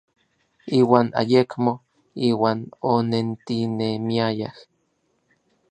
Iuan 0.77 1.07
ayekmo 1.21 1.73
iuan 2.29 2.59
onentinemiayaj. 2.91 4.57